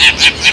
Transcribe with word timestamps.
Yes, 0.00 0.30
yes, 0.30 0.40
yes. 0.40 0.49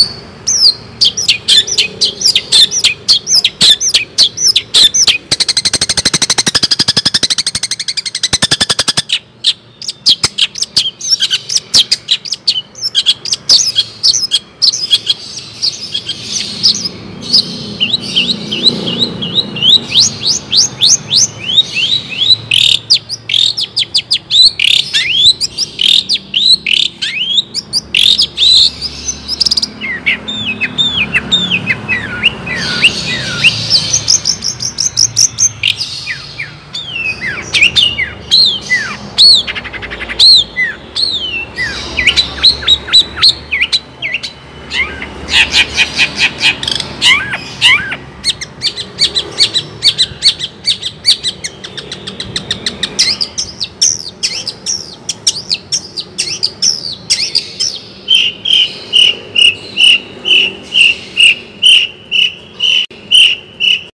Thanks. 0.00 0.39